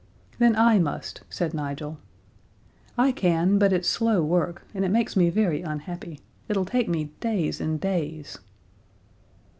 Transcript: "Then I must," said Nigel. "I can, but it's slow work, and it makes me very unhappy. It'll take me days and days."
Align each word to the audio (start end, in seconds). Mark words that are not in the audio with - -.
"Then 0.39 0.55
I 0.55 0.79
must," 0.79 1.21
said 1.29 1.53
Nigel. 1.53 1.99
"I 2.97 3.11
can, 3.11 3.59
but 3.59 3.71
it's 3.71 3.87
slow 3.87 4.23
work, 4.23 4.65
and 4.73 4.83
it 4.83 4.89
makes 4.89 5.15
me 5.15 5.29
very 5.29 5.61
unhappy. 5.61 6.21
It'll 6.49 6.65
take 6.65 6.89
me 6.89 7.11
days 7.19 7.61
and 7.61 7.79
days." 7.79 8.39